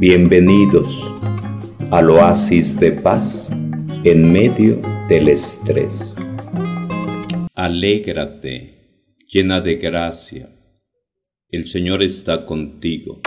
Bienvenidos 0.00 1.04
al 1.90 2.10
oasis 2.10 2.78
de 2.78 2.92
paz 2.92 3.50
en 4.04 4.30
medio 4.30 4.80
del 5.08 5.26
estrés. 5.26 6.14
Alégrate, 7.56 9.08
llena 9.26 9.60
de 9.60 9.74
gracia. 9.74 10.50
El 11.50 11.66
Señor 11.66 12.04
está 12.04 12.46
contigo. 12.46 13.22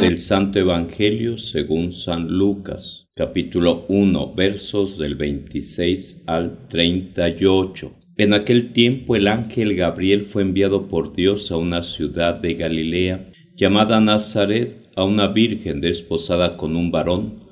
Del 0.00 0.18
Santo 0.18 0.58
Evangelio 0.58 1.38
según 1.38 1.92
San 1.92 2.26
Lucas, 2.26 3.08
capítulo 3.14 3.86
1, 3.88 4.34
versos 4.34 4.98
del 4.98 5.14
26 5.14 6.24
al 6.26 6.66
38. 6.66 7.94
En 8.16 8.34
aquel 8.34 8.72
tiempo 8.72 9.14
el 9.14 9.28
ángel 9.28 9.76
Gabriel 9.76 10.24
fue 10.24 10.42
enviado 10.42 10.88
por 10.88 11.14
Dios 11.14 11.52
a 11.52 11.58
una 11.58 11.84
ciudad 11.84 12.34
de 12.34 12.54
Galilea 12.54 13.30
llamada 13.54 14.00
Nazaret 14.00 14.81
a 14.96 15.04
una 15.04 15.28
virgen 15.28 15.80
desposada 15.80 16.56
con 16.56 16.76
un 16.76 16.90
varón 16.90 17.44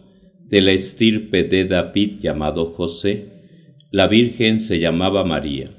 de 0.47 0.61
la 0.61 0.73
estirpe 0.73 1.45
de 1.45 1.65
David 1.65 2.21
llamado 2.21 2.67
José. 2.67 3.29
La 3.91 4.07
virgen 4.07 4.61
se 4.61 4.79
llamaba 4.79 5.25
María. 5.25 5.71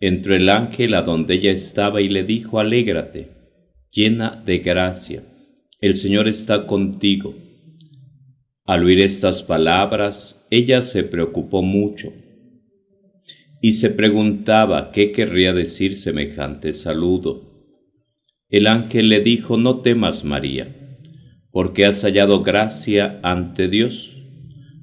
Entró 0.00 0.34
el 0.34 0.48
ángel 0.48 0.94
a 0.94 1.02
donde 1.02 1.34
ella 1.34 1.50
estaba 1.50 2.00
y 2.00 2.08
le 2.08 2.24
dijo, 2.24 2.60
Alégrate, 2.60 3.30
llena 3.90 4.42
de 4.44 4.58
gracia, 4.58 5.22
el 5.80 5.96
Señor 5.96 6.28
está 6.28 6.66
contigo. 6.66 7.34
Al 8.64 8.84
oír 8.84 9.00
estas 9.00 9.42
palabras, 9.42 10.46
ella 10.50 10.82
se 10.82 11.02
preocupó 11.02 11.62
mucho 11.62 12.12
y 13.60 13.72
se 13.72 13.90
preguntaba 13.90 14.92
qué 14.92 15.10
querría 15.12 15.52
decir 15.52 15.96
semejante 15.96 16.72
saludo. 16.72 17.57
El 18.50 18.66
ángel 18.66 19.10
le 19.10 19.20
dijo, 19.20 19.58
no 19.58 19.80
temas 19.80 20.24
María, 20.24 20.74
porque 21.50 21.84
has 21.84 22.00
hallado 22.02 22.42
gracia 22.42 23.20
ante 23.22 23.68
Dios. 23.68 24.16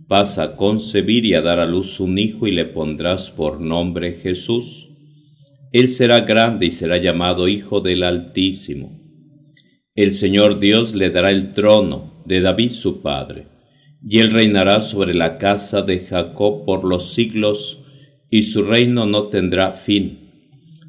Vas 0.07 0.37
a 0.37 0.55
concebir 0.55 1.25
y 1.25 1.33
a 1.33 1.41
dar 1.41 1.59
a 1.59 1.65
luz 1.65 1.99
un 1.99 2.19
hijo 2.19 2.45
y 2.45 2.51
le 2.51 2.65
pondrás 2.65 3.31
por 3.31 3.59
nombre 3.59 4.13
Jesús. 4.13 4.89
Él 5.71 5.89
será 5.89 6.21
grande 6.21 6.67
y 6.67 6.71
será 6.71 6.97
llamado 6.97 7.47
Hijo 7.47 7.81
del 7.81 8.03
Altísimo. 8.03 9.01
El 9.95 10.13
Señor 10.13 10.59
Dios 10.59 10.93
le 10.93 11.09
dará 11.09 11.31
el 11.31 11.53
trono 11.53 12.23
de 12.27 12.41
David 12.41 12.69
su 12.69 13.01
padre, 13.01 13.47
y 14.07 14.19
él 14.19 14.29
reinará 14.29 14.81
sobre 14.81 15.15
la 15.15 15.39
casa 15.39 15.81
de 15.81 16.01
Jacob 16.01 16.65
por 16.65 16.83
los 16.83 17.13
siglos, 17.13 17.83
y 18.29 18.43
su 18.43 18.61
reino 18.61 19.07
no 19.07 19.29
tendrá 19.29 19.71
fin 19.71 20.24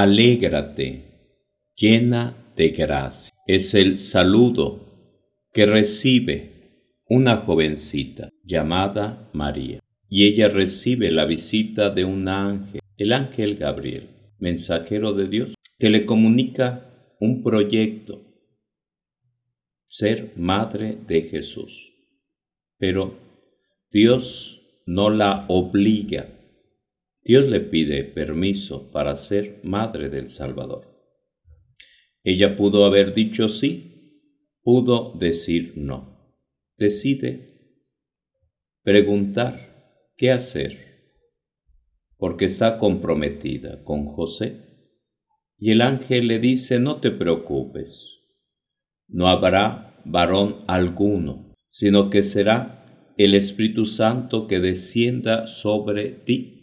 Alégrate, 0.00 1.02
llena 1.74 2.52
de 2.54 2.68
gracia. 2.68 3.34
Es 3.48 3.74
el 3.74 3.98
saludo 3.98 5.48
que 5.52 5.66
recibe 5.66 6.94
una 7.08 7.38
jovencita 7.38 8.28
llamada 8.44 9.28
María. 9.32 9.80
Y 10.08 10.28
ella 10.28 10.50
recibe 10.50 11.10
la 11.10 11.24
visita 11.24 11.90
de 11.90 12.04
un 12.04 12.28
ángel, 12.28 12.80
el 12.96 13.12
ángel 13.12 13.56
Gabriel, 13.56 14.10
mensajero 14.38 15.14
de 15.14 15.26
Dios, 15.26 15.54
que 15.80 15.90
le 15.90 16.06
comunica 16.06 17.16
un 17.18 17.42
proyecto, 17.42 18.22
ser 19.88 20.32
madre 20.36 20.96
de 21.08 21.22
Jesús. 21.22 21.92
Pero 22.78 23.18
Dios 23.90 24.62
no 24.86 25.10
la 25.10 25.44
obliga 25.48 26.37
Dios 27.22 27.48
le 27.48 27.60
pide 27.60 28.04
permiso 28.04 28.90
para 28.90 29.14
ser 29.16 29.60
madre 29.62 30.08
del 30.08 30.30
Salvador. 30.30 30.98
Ella 32.24 32.56
pudo 32.56 32.84
haber 32.84 33.14
dicho 33.14 33.48
sí, 33.48 34.22
pudo 34.62 35.14
decir 35.18 35.72
no. 35.76 36.34
Decide 36.76 37.48
preguntar 38.82 40.12
qué 40.16 40.30
hacer, 40.30 41.14
porque 42.16 42.46
está 42.46 42.78
comprometida 42.78 43.82
con 43.84 44.06
José. 44.06 44.64
Y 45.58 45.72
el 45.72 45.80
ángel 45.80 46.28
le 46.28 46.38
dice, 46.38 46.78
no 46.78 47.00
te 47.00 47.10
preocupes, 47.10 48.18
no 49.08 49.26
habrá 49.28 50.00
varón 50.04 50.64
alguno, 50.68 51.54
sino 51.70 52.10
que 52.10 52.22
será 52.22 53.14
el 53.16 53.34
Espíritu 53.34 53.84
Santo 53.84 54.46
que 54.46 54.60
descienda 54.60 55.46
sobre 55.46 56.10
ti 56.10 56.57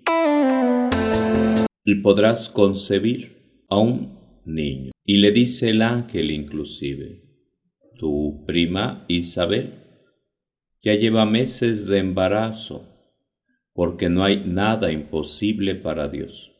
y 1.85 2.01
podrás 2.01 2.49
concebir 2.49 3.63
a 3.69 3.77
un 3.77 4.41
niño. 4.43 4.91
Y 5.05 5.17
le 5.17 5.31
dice 5.31 5.69
el 5.69 5.83
ángel 5.83 6.31
inclusive, 6.31 7.21
tu 7.95 8.43
prima 8.45 9.05
Isabel 9.07 9.83
ya 10.81 10.95
lleva 10.95 11.25
meses 11.25 11.85
de 11.85 11.99
embarazo, 11.99 12.89
porque 13.73 14.09
no 14.09 14.23
hay 14.23 14.43
nada 14.45 14.91
imposible 14.91 15.75
para 15.75 16.07
Dios. 16.07 16.51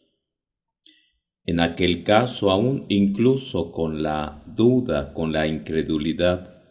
En 1.44 1.60
aquel 1.60 2.04
caso, 2.04 2.52
aún 2.52 2.86
incluso 2.90 3.72
con 3.72 4.04
la 4.04 4.44
duda, 4.48 5.14
con 5.14 5.32
la 5.32 5.48
incredulidad 5.48 6.64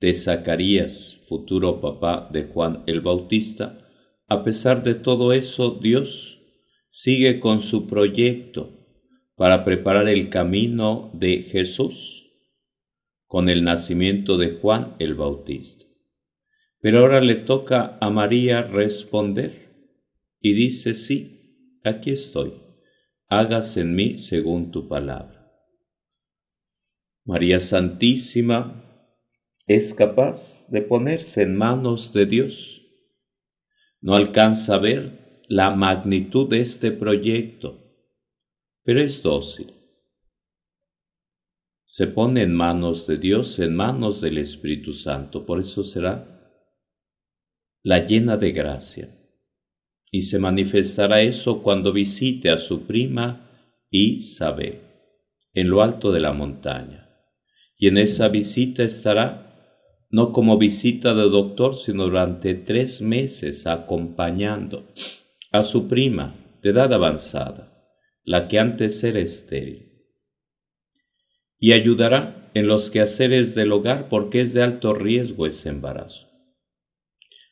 de 0.00 0.14
Zacarías, 0.14 1.20
futuro 1.28 1.80
papá 1.80 2.28
de 2.32 2.44
Juan 2.44 2.84
el 2.86 3.00
Bautista, 3.00 3.78
a 4.28 4.44
pesar 4.44 4.82
de 4.82 4.94
todo 4.94 5.32
eso, 5.32 5.78
Dios 5.82 6.41
sigue 6.92 7.40
con 7.40 7.62
su 7.62 7.86
proyecto 7.86 8.86
para 9.34 9.64
preparar 9.64 10.08
el 10.08 10.28
camino 10.28 11.10
de 11.14 11.42
Jesús 11.42 12.30
con 13.26 13.48
el 13.48 13.64
nacimiento 13.64 14.36
de 14.36 14.56
Juan 14.56 14.94
el 14.98 15.14
Bautista. 15.14 15.86
Pero 16.80 17.00
ahora 17.00 17.22
le 17.22 17.36
toca 17.36 17.96
a 17.98 18.10
María 18.10 18.62
responder 18.62 19.88
y 20.38 20.52
dice, 20.52 20.92
sí, 20.92 21.78
aquí 21.82 22.10
estoy, 22.10 22.52
hágase 23.26 23.80
en 23.80 23.94
mí 23.94 24.18
según 24.18 24.70
tu 24.70 24.86
palabra. 24.86 25.50
María 27.24 27.60
Santísima 27.60 28.84
es 29.66 29.94
capaz 29.94 30.68
de 30.68 30.82
ponerse 30.82 31.42
en 31.42 31.56
manos 31.56 32.12
de 32.12 32.26
Dios. 32.26 32.82
No 34.02 34.14
alcanza 34.14 34.74
a 34.74 34.78
ver 34.78 35.21
la 35.48 35.74
magnitud 35.74 36.48
de 36.48 36.60
este 36.60 36.92
proyecto, 36.92 37.78
pero 38.84 39.00
es 39.00 39.22
dócil. 39.22 39.72
Se 41.86 42.06
pone 42.06 42.42
en 42.42 42.54
manos 42.54 43.06
de 43.06 43.18
Dios, 43.18 43.58
en 43.58 43.76
manos 43.76 44.20
del 44.20 44.38
Espíritu 44.38 44.92
Santo, 44.92 45.44
por 45.44 45.60
eso 45.60 45.84
será 45.84 46.32
la 47.82 48.06
llena 48.06 48.36
de 48.36 48.52
gracia. 48.52 49.18
Y 50.10 50.22
se 50.22 50.38
manifestará 50.38 51.22
eso 51.22 51.62
cuando 51.62 51.92
visite 51.92 52.50
a 52.50 52.58
su 52.58 52.86
prima 52.86 53.50
Isabel 53.90 54.80
en 55.54 55.68
lo 55.68 55.82
alto 55.82 56.12
de 56.12 56.20
la 56.20 56.32
montaña. 56.32 57.10
Y 57.76 57.88
en 57.88 57.98
esa 57.98 58.28
visita 58.28 58.84
estará 58.84 59.52
no 60.10 60.32
como 60.32 60.58
visita 60.58 61.14
de 61.14 61.28
doctor, 61.28 61.78
sino 61.78 62.04
durante 62.04 62.54
tres 62.54 63.00
meses 63.00 63.66
acompañando 63.66 64.84
a 65.52 65.62
su 65.62 65.86
prima 65.86 66.34
de 66.62 66.70
edad 66.70 66.92
avanzada, 66.94 67.86
la 68.24 68.48
que 68.48 68.58
antes 68.58 69.04
era 69.04 69.20
estéril, 69.20 69.92
y 71.58 71.72
ayudará 71.72 72.50
en 72.54 72.66
los 72.66 72.90
quehaceres 72.90 73.54
del 73.54 73.72
hogar 73.72 74.08
porque 74.08 74.40
es 74.40 74.54
de 74.54 74.62
alto 74.62 74.94
riesgo 74.94 75.46
ese 75.46 75.68
embarazo. 75.68 76.28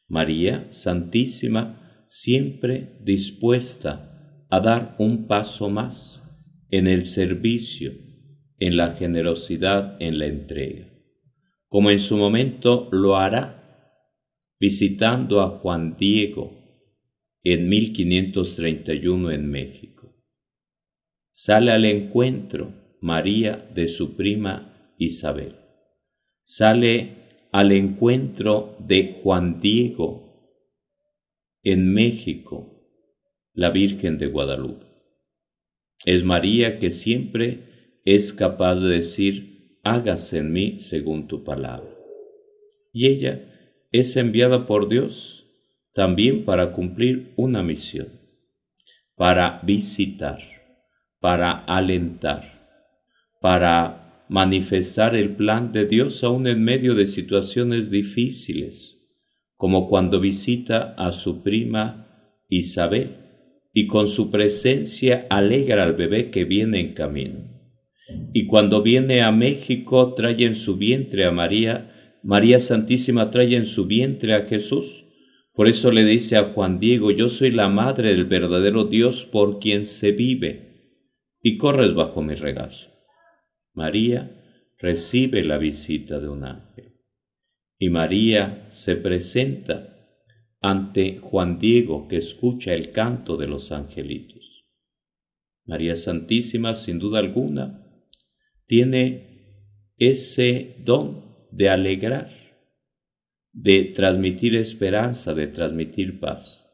María 0.08 0.67
Santísima 0.73 2.06
siempre 2.08 2.97
dispuesta 3.02 4.46
a 4.49 4.61
dar 4.61 4.96
un 4.99 5.26
paso 5.26 5.69
más 5.69 6.23
en 6.70 6.87
el 6.87 7.05
servicio, 7.05 7.93
en 8.58 8.76
la 8.76 8.94
generosidad, 8.96 10.00
en 10.00 10.19
la 10.19 10.26
entrega, 10.26 10.88
como 11.69 11.91
en 11.91 12.00
su 12.00 12.17
momento 12.17 12.88
lo 12.93 13.17
hará 13.17 13.58
visitando 14.58 15.41
a 15.41 15.50
Juan 15.50 15.96
Diego 15.96 16.59
en 17.42 17.69
1531 17.69 19.31
en 19.31 19.50
México. 19.50 20.14
Sale 21.32 21.72
al 21.72 21.84
encuentro 21.84 22.75
María 23.00 23.70
de 23.75 23.88
su 23.88 24.16
prima 24.16 24.94
Isabel. 24.98 25.56
Sale 26.44 27.48
al 27.52 27.72
encuentro 27.72 28.76
de 28.78 29.19
Juan 29.22 29.60
Diego 29.60 30.31
en 31.62 31.92
México, 31.92 32.82
la 33.52 33.70
Virgen 33.70 34.19
de 34.19 34.26
Guadalupe. 34.26 34.86
Es 36.04 36.25
María 36.25 36.78
que 36.78 36.90
siempre 36.90 38.00
es 38.04 38.32
capaz 38.32 38.76
de 38.76 38.88
decir, 38.88 39.78
hágase 39.82 40.38
en 40.38 40.52
mí 40.52 40.81
según 40.81 41.26
tu 41.26 41.44
palabra. 41.44 41.94
Y 42.93 43.06
ella 43.06 43.86
es 43.93 44.16
enviada 44.16 44.66
por 44.66 44.88
Dios 44.88 45.40
también 45.94 46.44
para 46.44 46.72
cumplir 46.72 47.32
una 47.37 47.62
misión, 47.62 48.08
para 49.16 49.60
visitar, 49.64 50.38
para 51.20 51.52
alentar, 51.64 52.69
para 53.40 54.25
manifestar 54.28 55.16
el 55.16 55.34
plan 55.34 55.72
de 55.72 55.87
Dios 55.87 56.22
aún 56.22 56.46
en 56.46 56.62
medio 56.62 56.94
de 56.94 57.08
situaciones 57.08 57.90
difíciles, 57.90 58.98
como 59.56 59.88
cuando 59.88 60.20
visita 60.20 60.94
a 60.96 61.12
su 61.12 61.42
prima 61.42 62.06
Isabel 62.48 63.16
y 63.72 63.86
con 63.86 64.08
su 64.08 64.31
presencia 64.31 65.26
alegra 65.31 65.82
al 65.82 65.94
bebé 65.94 66.31
que 66.31 66.44
viene 66.44 66.81
en 66.81 66.94
camino. 66.94 67.60
Y 68.32 68.46
cuando 68.46 68.82
viene 68.82 69.22
a 69.22 69.32
México 69.32 70.14
trae 70.14 70.44
en 70.44 70.54
su 70.54 70.76
vientre 70.76 71.25
a 71.25 71.31
María, 71.31 72.19
María 72.22 72.60
Santísima 72.60 73.31
trae 73.31 73.54
en 73.56 73.66
su 73.66 73.86
vientre 73.86 74.34
a 74.34 74.46
Jesús. 74.46 75.06
Por 75.52 75.69
eso 75.69 75.91
le 75.91 76.05
dice 76.05 76.37
a 76.37 76.44
Juan 76.44 76.79
Diego, 76.79 77.11
yo 77.11 77.29
soy 77.29 77.50
la 77.50 77.69
madre 77.69 78.11
del 78.11 78.25
verdadero 78.25 78.85
Dios 78.85 79.26
por 79.26 79.58
quien 79.58 79.85
se 79.85 80.12
vive, 80.12 80.70
y 81.43 81.56
corres 81.56 81.94
bajo 81.94 82.23
mi 82.23 82.35
regazo. 82.35 82.91
María 83.75 84.37
recibe 84.79 85.44
la 85.44 85.58
visita 85.58 86.20
de 86.20 86.29
un 86.29 86.44
ángel, 86.44 87.00
y 87.79 87.88
María 87.88 88.69
se 88.70 88.97
presenta 88.97 89.97
ante 90.61 91.19
Juan 91.19 91.58
Diego 91.58 92.06
que 92.08 92.17
escucha 92.17 92.75
el 92.75 92.93
canto 92.93 93.37
de 93.37 93.46
los 93.46 93.73
angelitos. 93.73 94.67
María 95.64 95.96
Santísima, 95.96 96.75
sin 96.75 96.99
duda 96.99 97.19
alguna, 97.19 97.87
tiene 98.67 99.31
ese 99.96 100.76
don 100.85 101.49
de 101.50 101.69
alegrar, 101.69 102.31
de 103.52 103.85
transmitir 103.85 104.55
esperanza, 104.55 105.35
de 105.35 105.47
transmitir 105.49 106.20
paz. 106.20 106.67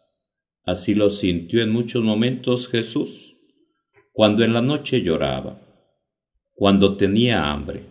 Así 0.65 0.95
lo 0.95 1.11
sintió 1.11 1.63
en 1.63 1.71
muchos 1.71 2.03
momentos 2.03 2.69
Jesús, 2.69 3.37
cuando 4.13 4.45
en 4.45 4.53
la 4.53 4.63
noche 4.63 5.03
lloraba, 5.03 5.61
cuando 6.55 6.97
tenía 6.97 7.51
hambre, 7.51 7.85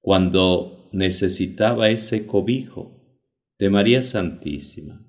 cuando 0.00 0.88
necesitaba 0.92 1.90
ese 1.90 2.26
cobijo 2.26 3.20
de 3.58 3.70
María 3.70 4.02
Santísima. 4.02 5.06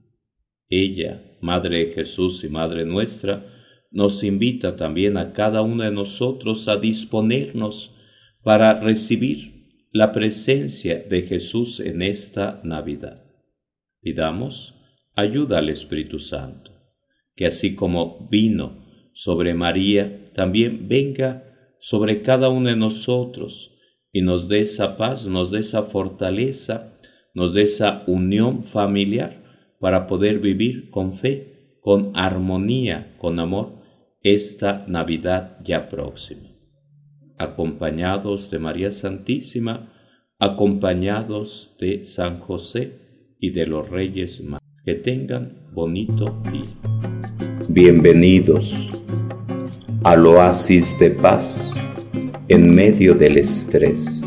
Ella, 0.69 1.37
Madre 1.41 1.85
de 1.85 1.93
Jesús 1.93 2.43
y 2.43 2.49
Madre 2.49 2.85
nuestra, 2.85 3.45
nos 3.89 4.23
invita 4.23 4.75
también 4.75 5.17
a 5.17 5.33
cada 5.33 5.61
uno 5.61 5.83
de 5.83 5.91
nosotros 5.91 6.67
a 6.67 6.77
disponernos 6.77 7.95
para 8.43 8.79
recibir 8.79 9.56
la 9.97 10.13
presencia 10.13 11.03
de 11.09 11.23
Jesús 11.23 11.79
en 11.79 12.03
esta 12.03 12.61
Navidad. 12.63 13.25
Pidamos 13.99 14.75
ayuda 15.15 15.57
al 15.57 15.69
Espíritu 15.69 16.19
Santo, 16.19 16.69
que 17.35 17.47
así 17.47 17.73
como 17.73 18.27
vino 18.29 18.85
sobre 19.13 19.55
María, 19.55 20.31
también 20.35 20.87
venga 20.87 21.75
sobre 21.79 22.21
cada 22.21 22.49
uno 22.49 22.69
de 22.69 22.75
nosotros 22.75 23.73
y 24.11 24.21
nos 24.21 24.47
dé 24.47 24.59
esa 24.59 24.97
paz, 24.97 25.25
nos 25.25 25.49
dé 25.49 25.61
esa 25.61 25.81
fortaleza, 25.81 26.99
nos 27.33 27.55
dé 27.55 27.63
esa 27.63 28.03
unión 28.05 28.63
familiar 28.63 29.75
para 29.79 30.05
poder 30.05 30.37
vivir 30.37 30.91
con 30.91 31.15
fe, 31.15 31.79
con 31.81 32.11
armonía, 32.13 33.15
con 33.17 33.39
amor, 33.39 33.81
esta 34.21 34.85
Navidad 34.87 35.57
ya 35.63 35.89
próxima. 35.89 36.56
Acompañados 37.37 38.49
de 38.49 38.57
María 38.57 38.91
Santísima, 38.91 39.93
acompañados 40.39 41.75
de 41.79 42.03
San 42.05 42.39
José 42.39 43.35
y 43.39 43.51
de 43.51 43.67
los 43.67 43.87
Reyes 43.87 44.43
Magos. 44.43 44.67
Que 44.83 44.95
tengan 44.95 45.67
bonito 45.71 46.41
día. 46.51 46.63
Bienvenidos 47.69 48.89
al 50.03 50.25
oasis 50.25 50.97
de 50.97 51.11
paz 51.11 51.75
en 52.47 52.73
medio 52.73 53.13
del 53.13 53.37
estrés. 53.37 54.26